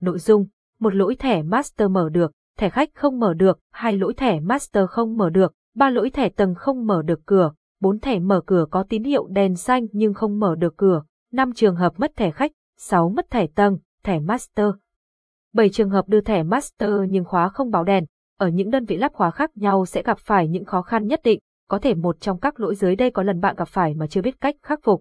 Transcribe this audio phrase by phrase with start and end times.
[0.00, 0.46] Nội dung,
[0.80, 4.84] một lỗi thẻ master mở được, thẻ khách không mở được, hai lỗi thẻ master
[4.88, 8.66] không mở được, ba lỗi thẻ tầng không mở được cửa, bốn thẻ mở cửa
[8.70, 11.02] có tín hiệu đèn xanh nhưng không mở được cửa,
[11.32, 14.66] năm trường hợp mất thẻ khách, sáu mất thẻ tầng, thẻ master.
[15.54, 18.04] bảy trường hợp đưa thẻ master nhưng khóa không báo đèn,
[18.38, 21.20] ở những đơn vị lắp khóa khác nhau sẽ gặp phải những khó khăn nhất
[21.24, 24.06] định, có thể một trong các lỗi dưới đây có lần bạn gặp phải mà
[24.06, 25.00] chưa biết cách khắc phục.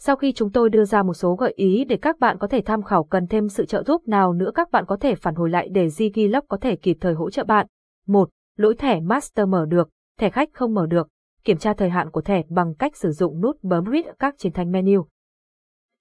[0.00, 2.60] Sau khi chúng tôi đưa ra một số gợi ý để các bạn có thể
[2.60, 5.50] tham khảo cần thêm sự trợ giúp nào nữa các bạn có thể phản hồi
[5.50, 7.66] lại để Zigilog có thể kịp thời hỗ trợ bạn.
[8.06, 8.28] 1.
[8.56, 11.08] Lỗi thẻ Master mở được, thẻ khách không mở được.
[11.44, 14.52] Kiểm tra thời hạn của thẻ bằng cách sử dụng nút bấm Read các trên
[14.52, 15.06] thanh menu.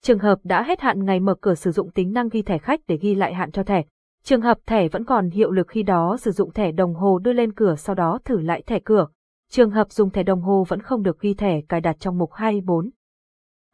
[0.01, 2.79] Trường hợp đã hết hạn ngày mở cửa sử dụng tính năng ghi thẻ khách
[2.87, 3.83] để ghi lại hạn cho thẻ.
[4.23, 7.33] Trường hợp thẻ vẫn còn hiệu lực khi đó sử dụng thẻ đồng hồ đưa
[7.33, 9.07] lên cửa sau đó thử lại thẻ cửa.
[9.51, 12.33] Trường hợp dùng thẻ đồng hồ vẫn không được ghi thẻ cài đặt trong mục
[12.33, 12.89] 24.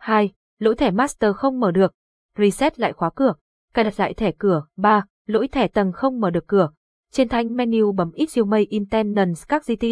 [0.03, 0.31] 2.
[0.59, 1.93] Lỗi thẻ master không mở được.
[2.37, 3.33] Reset lại khóa cửa.
[3.73, 4.65] Cài đặt lại thẻ cửa.
[4.75, 5.05] 3.
[5.25, 6.69] Lỗi thẻ tầng không mở được cửa.
[7.11, 9.85] Trên thanh menu bấm Issue Intenance các GT,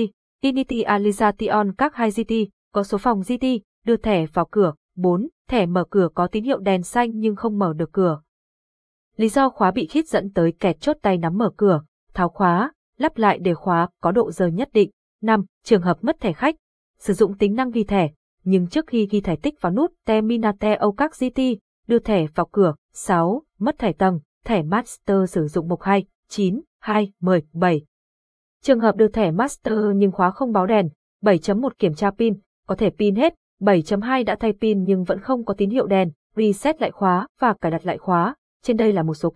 [0.44, 2.34] Initialization các 2 GT,
[2.74, 3.46] có số phòng GT,
[3.86, 4.74] đưa thẻ vào cửa.
[4.96, 5.28] 4.
[5.50, 8.22] Thẻ mở cửa có tín hiệu đèn xanh nhưng không mở được cửa.
[9.18, 11.84] Lý do khóa bị khít dẫn tới kẹt chốt tay nắm mở cửa,
[12.14, 14.90] tháo khóa, lắp lại để khóa có độ rời nhất định.
[15.22, 15.46] 5.
[15.64, 16.56] Trường hợp mất thẻ khách.
[17.00, 18.10] Sử dụng tính năng ghi thẻ,
[18.44, 21.42] nhưng trước khi ghi thẻ tích vào nút Terminate các GT,
[21.88, 22.76] đưa thẻ vào cửa.
[22.94, 23.42] 6.
[23.60, 27.82] Mất thẻ tầng, thẻ Master sử dụng mục 2, 9, 2, 10, 7.
[28.64, 30.90] Trường hợp đưa thẻ Master nhưng khóa không báo đèn.
[31.22, 33.34] 7.1 Kiểm tra pin, có thể pin hết.
[33.62, 37.54] 7.2 đã thay pin nhưng vẫn không có tín hiệu đèn, reset lại khóa và
[37.62, 38.36] cài đặt lại khóa.
[38.64, 39.30] Trên đây là một số